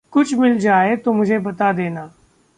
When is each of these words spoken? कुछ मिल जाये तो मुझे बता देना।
कुछ 0.11 0.33
मिल 0.33 0.59
जाये 0.59 0.95
तो 0.95 1.13
मुझे 1.13 1.39
बता 1.39 1.71
देना। 1.73 2.11